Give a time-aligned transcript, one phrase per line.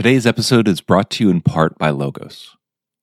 [0.00, 2.56] Today's episode is brought to you in part by Logos.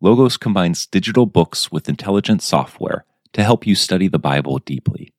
[0.00, 5.14] Logos combines digital books with intelligent software to help you study the Bible deeply.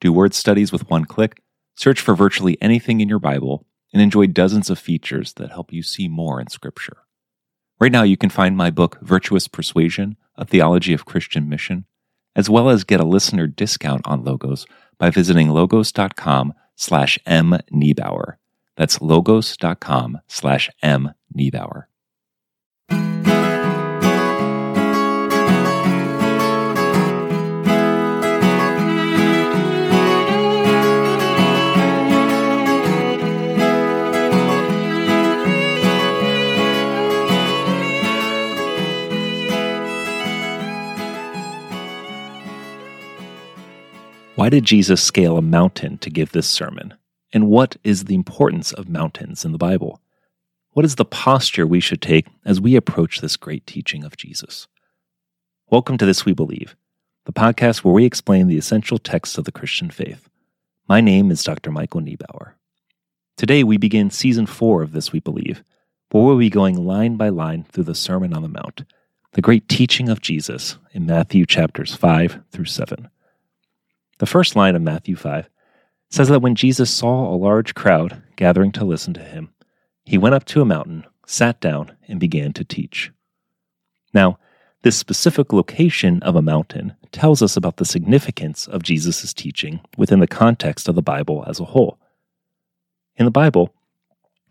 [0.00, 1.44] Do word studies with one click,
[1.76, 5.84] search for virtually anything in your Bible, and enjoy dozens of features that help you
[5.84, 6.96] see more in Scripture.
[7.78, 11.84] Right now, you can find my book, Virtuous Persuasion A Theology of Christian Mission,
[12.34, 14.66] as well as get a listener discount on Logos
[14.98, 18.38] by visiting logos.com slash mniebauer.
[18.76, 21.84] That's logos.com slash mniebauer.
[44.36, 46.94] Why did Jesus scale a mountain to give this sermon?
[47.32, 50.00] And what is the importance of mountains in the Bible?
[50.70, 54.68] What is the posture we should take as we approach this great teaching of Jesus?
[55.68, 56.76] Welcome to This We Believe,
[57.24, 60.28] the podcast where we explain the essential texts of the Christian faith.
[60.88, 61.72] My name is Dr.
[61.72, 62.54] Michael Niebauer.
[63.36, 65.64] Today we begin season four of This We Believe,
[66.10, 68.84] where we'll be going line by line through the Sermon on the Mount,
[69.32, 73.08] the great teaching of Jesus in Matthew chapters 5 through 7.
[74.18, 75.50] The first line of Matthew 5
[76.08, 79.50] says that when Jesus saw a large crowd gathering to listen to him,
[80.04, 83.10] he went up to a mountain, sat down, and began to teach.
[84.14, 84.38] Now,
[84.82, 90.20] this specific location of a mountain tells us about the significance of Jesus' teaching within
[90.20, 91.98] the context of the Bible as a whole.
[93.16, 93.74] In the Bible,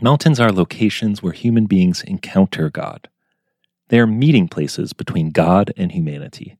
[0.00, 3.08] mountains are locations where human beings encounter God.
[3.88, 6.56] They are meeting places between God and humanity.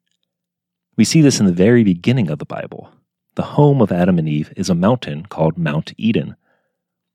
[0.96, 2.92] We see this in the very beginning of the Bible.
[3.36, 6.36] The home of Adam and Eve is a mountain called Mount Eden.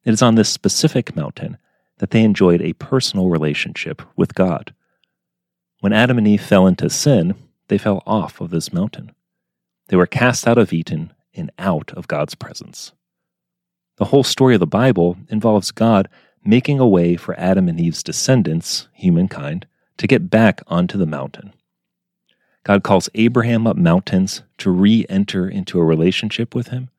[0.03, 1.58] It is on this specific mountain
[2.00, 4.73] that they enjoyed a personal relationship with God.
[5.80, 7.36] When Adam and Eve fell into sin,
[7.70, 9.11] they fell off of this mountain.
[9.88, 12.92] They were cast out of Eden and out of God's presence.
[13.98, 16.10] The whole story of the Bible involves God
[16.44, 19.67] making a way for Adam and Eve's descendants, humankind,
[19.98, 21.54] to get back onto the mountain.
[22.70, 26.92] God calls Abraham up mountains to re enter into a relationship with him.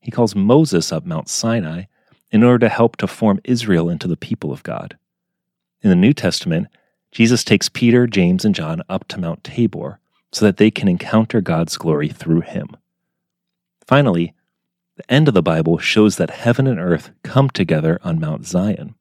[0.00, 1.84] He calls Moses up Mount Sinai
[2.32, 4.98] in order to help to form Israel into the people of God.
[5.80, 6.66] In the New Testament,
[7.12, 10.00] Jesus takes Peter, James, and John up to Mount Tabor
[10.32, 12.76] so that they can encounter God's glory through him.
[13.86, 14.34] Finally,
[14.96, 18.96] the end of the Bible shows that heaven and earth come together on Mount Zion.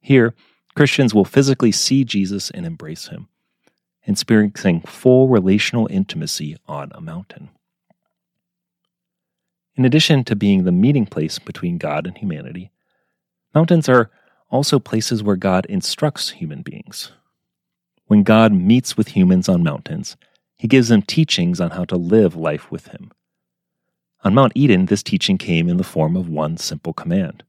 [0.00, 0.34] Here,
[0.74, 3.28] Christians will physically see Jesus and embrace him
[4.06, 7.50] experiencing full relational intimacy on a mountain.
[9.74, 12.70] In addition to being the meeting place between God and humanity,
[13.54, 14.10] mountains are
[14.50, 17.12] also places where God instructs human beings.
[18.06, 20.16] When God meets with humans on mountains,
[20.58, 23.12] he gives them teachings on how to live life with him.
[24.24, 27.42] On Mount Eden, this teaching came in the form of one simple command.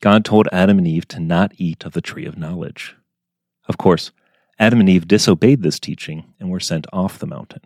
[0.00, 2.96] God told Adam and Eve to not eat of the tree of knowledge.
[3.68, 4.10] Of course,
[4.58, 7.62] Adam and Eve disobeyed this teaching and were sent off the mountain.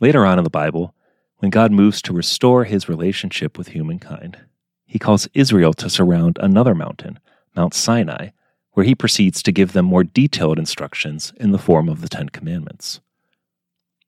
[0.00, 0.94] Later on in the Bible,
[1.38, 4.38] when God moves to restore his relationship with humankind,
[4.86, 7.18] he calls Israel to surround another mountain,
[7.54, 8.30] Mount Sinai,
[8.72, 12.28] where he proceeds to give them more detailed instructions in the form of the Ten
[12.28, 13.00] Commandments.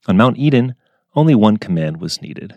[0.06, 0.74] On Mount Eden,
[1.14, 2.54] only one command was needed.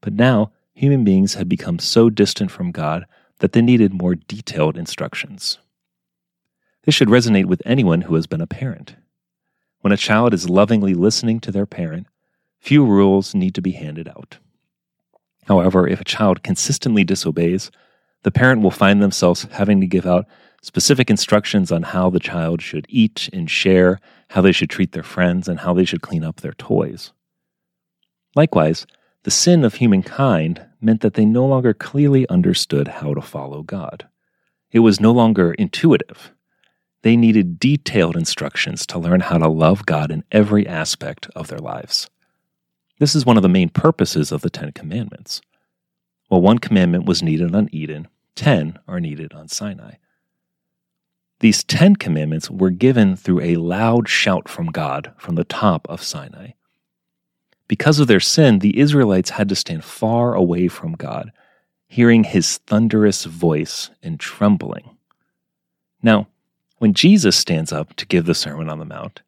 [0.00, 3.06] But now, human beings had become so distant from God
[3.38, 5.58] that they needed more detailed instructions.
[6.84, 8.96] This should resonate with anyone who has been a parent.
[9.80, 12.06] When a child is lovingly listening to their parent,
[12.58, 14.38] few rules need to be handed out.
[15.46, 17.70] However, if a child consistently disobeys,
[18.22, 20.26] the parent will find themselves having to give out
[20.62, 25.02] specific instructions on how the child should eat and share, how they should treat their
[25.02, 27.12] friends, and how they should clean up their toys.
[28.34, 28.86] Likewise,
[29.24, 34.06] the sin of humankind meant that they no longer clearly understood how to follow God.
[34.70, 36.33] It was no longer intuitive.
[37.04, 41.58] They needed detailed instructions to learn how to love God in every aspect of their
[41.58, 42.08] lives.
[42.98, 45.42] This is one of the main purposes of the Ten Commandments.
[46.28, 49.96] While one commandment was needed on Eden, ten are needed on Sinai.
[51.40, 56.02] These Ten Commandments were given through a loud shout from God from the top of
[56.02, 56.52] Sinai.
[57.68, 61.32] Because of their sin, the Israelites had to stand far away from God,
[61.86, 64.96] hearing his thunderous voice and trembling.
[66.02, 66.28] Now,
[66.84, 69.22] when Jesus stands up to give the Sermon on the Mount,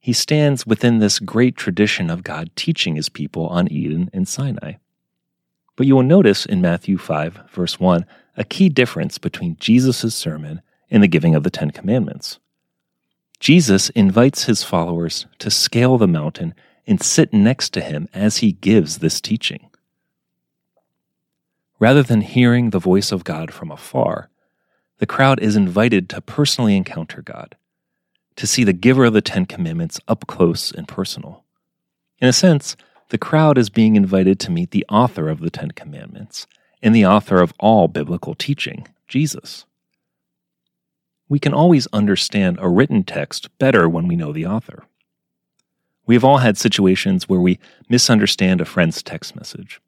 [0.00, 4.74] he stands within this great tradition of God teaching his people on Eden and Sinai.
[5.76, 8.04] But you will notice in Matthew 5, verse 1,
[8.36, 10.60] a key difference between Jesus' sermon
[10.90, 12.38] and the giving of the Ten Commandments.
[13.38, 16.52] Jesus invites his followers to scale the mountain
[16.86, 19.70] and sit next to him as he gives this teaching.
[21.78, 24.29] Rather than hearing the voice of God from afar,
[25.00, 27.56] the crowd is invited to personally encounter God,
[28.36, 31.42] to see the giver of the Ten Commandments up close and personal.
[32.18, 32.76] In a sense,
[33.08, 36.46] the crowd is being invited to meet the author of the Ten Commandments
[36.82, 39.64] and the author of all biblical teaching, Jesus.
[41.30, 44.84] We can always understand a written text better when we know the author.
[46.04, 47.58] We have all had situations where we
[47.88, 49.80] misunderstand a friend's text message.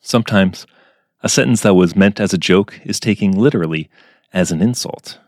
[0.00, 0.66] Sometimes,
[1.22, 3.88] a sentence that was meant as a joke is taken literally
[4.32, 5.18] as an insult,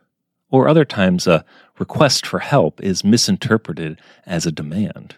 [0.50, 1.44] or other times, a
[1.78, 5.16] request for help is misinterpreted as a demand.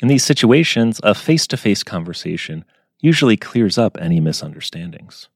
[0.00, 2.64] In these situations, a face to face conversation
[3.00, 5.28] usually clears up any misunderstandings.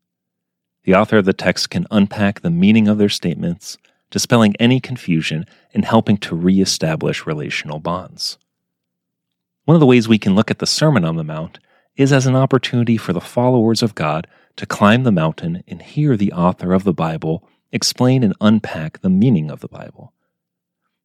[0.84, 3.78] The author of the text can unpack the meaning of their statements,
[4.10, 8.36] dispelling any confusion and helping to reestablish relational bonds.
[9.64, 11.60] One of the ways we can look at the Sermon on the Mount
[11.96, 16.16] is as an opportunity for the followers of God to climb the mountain and hear
[16.16, 20.12] the author of the Bible explain and unpack the meaning of the Bible.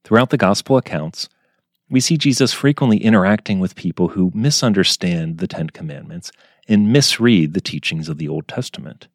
[0.04, 1.30] Throughout the Gospel accounts,
[1.89, 6.31] we see Jesus frequently interacting with people who misunderstand the Ten Commandments
[6.68, 9.07] and misread the teachings of the Old Testament.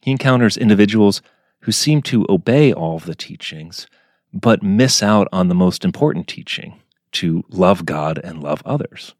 [0.00, 1.20] He encounters individuals
[1.60, 3.86] who seem to obey all of the teachings,
[4.32, 6.80] but miss out on the most important teaching
[7.12, 9.14] to love God and love others.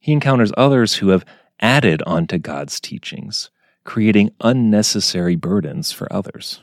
[0.00, 1.24] He encounters others who have
[1.60, 3.50] added onto God's teachings,
[3.84, 6.60] creating unnecessary burdens for others.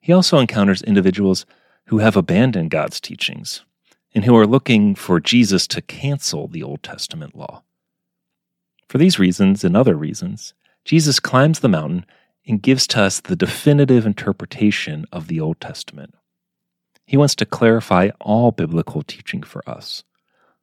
[0.00, 1.46] He also encounters individuals
[1.86, 3.62] who have abandoned God's teachings
[4.14, 7.62] and who are looking for Jesus to cancel the Old Testament law.
[8.88, 12.06] For these reasons and other reasons, Jesus climbs the mountain
[12.46, 16.14] and gives to us the definitive interpretation of the Old Testament.
[17.04, 20.04] He wants to clarify all biblical teaching for us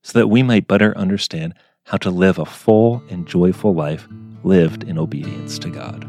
[0.01, 1.53] so that we might better understand
[1.85, 4.07] how to live a full and joyful life
[4.43, 6.03] lived in obedience to God.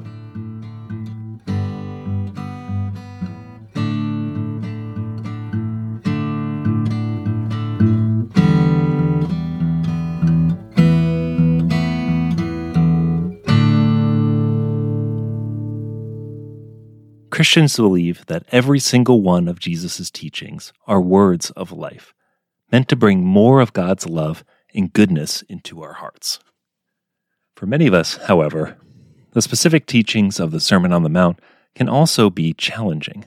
[17.30, 22.14] Christians believe that every single one of Jesus' teachings are words of life,
[22.72, 24.42] meant to bring more of God's love
[24.76, 26.38] and goodness into our hearts.
[27.56, 28.76] For many of us, however,
[29.32, 31.40] the specific teachings of the Sermon on the Mount
[31.74, 33.26] can also be challenging.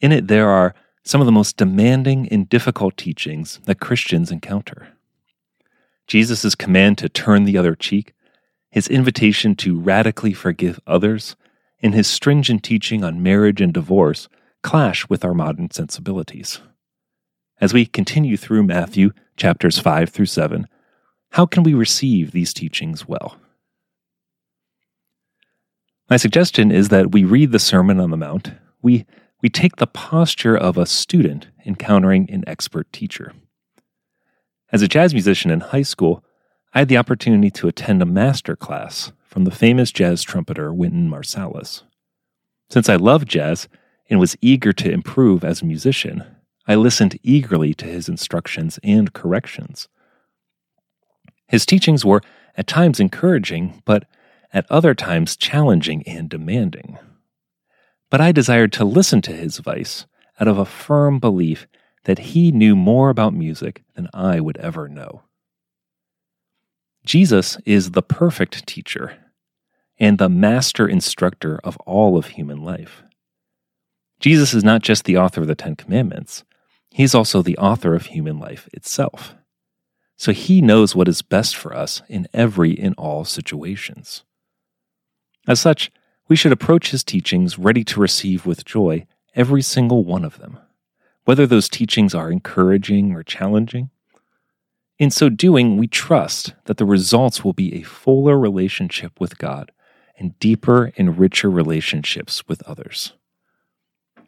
[0.00, 0.74] In it, there are
[1.04, 4.88] some of the most demanding and difficult teachings that Christians encounter.
[6.06, 8.14] Jesus' command to turn the other cheek,
[8.70, 11.36] his invitation to radically forgive others,
[11.80, 14.28] and his stringent teaching on marriage and divorce
[14.62, 16.60] clash with our modern sensibilities.
[17.60, 20.68] As we continue through Matthew chapters 5 through 7,
[21.32, 23.36] how can we receive these teachings well?
[26.08, 29.04] My suggestion is that we read the Sermon on the Mount, we,
[29.42, 33.32] we take the posture of a student encountering an expert teacher.
[34.72, 36.24] As a jazz musician in high school,
[36.72, 41.10] I had the opportunity to attend a master class from the famous jazz trumpeter Wynton
[41.10, 41.82] Marsalis.
[42.70, 43.68] Since I loved jazz
[44.08, 46.24] and was eager to improve as a musician,
[46.68, 49.88] I listened eagerly to his instructions and corrections.
[51.48, 52.20] His teachings were
[52.56, 54.04] at times encouraging, but
[54.52, 56.98] at other times challenging and demanding.
[58.10, 60.06] But I desired to listen to his advice
[60.38, 61.66] out of a firm belief
[62.04, 65.22] that he knew more about music than I would ever know.
[67.04, 69.16] Jesus is the perfect teacher
[69.98, 73.02] and the master instructor of all of human life.
[74.20, 76.44] Jesus is not just the author of the Ten Commandments,
[76.90, 79.34] he's also the author of human life itself.
[80.16, 84.24] So he knows what is best for us in every and all situations.
[85.46, 85.90] As such,
[86.28, 90.58] we should approach his teachings ready to receive with joy every single one of them,
[91.24, 93.90] whether those teachings are encouraging or challenging,
[94.98, 99.70] in so doing, we trust that the results will be a fuller relationship with God
[100.18, 103.12] and deeper and richer relationships with others.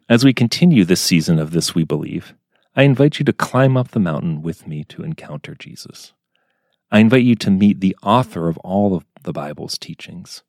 [0.07, 2.33] As we continue this season of This We Believe,
[2.75, 6.13] I invite you to climb up the mountain with me to encounter Jesus.
[6.89, 10.43] I invite you to meet the author of all of the Bible's teachings.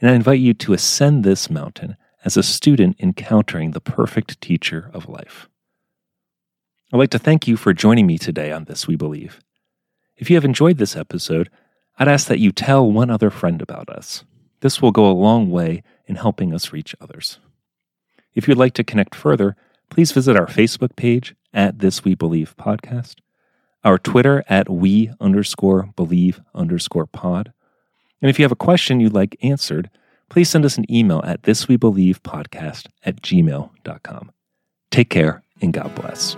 [0.00, 4.90] And I invite you to ascend this mountain as a student encountering the perfect teacher
[4.94, 5.48] of life.
[6.92, 9.40] I'd like to thank you for joining me today on This We Believe.
[10.16, 11.50] If you have enjoyed this episode,
[11.98, 14.24] I'd ask that you tell one other friend about us.
[14.60, 17.38] This will go a long way in helping us reach others.
[18.34, 19.54] If you'd like to connect further,
[19.90, 23.16] please visit our Facebook page at This We Believe Podcast,
[23.82, 27.52] our Twitter at We underscore believe underscore pod.
[28.22, 29.90] And if you have a question you'd like answered,
[30.30, 34.30] please send us an email at thiswebelievepodcast at gmail.com.
[34.92, 36.36] Take care and God bless.